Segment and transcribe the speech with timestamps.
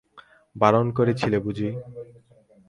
[0.55, 1.69] বারণ করেছিলে বুঝি!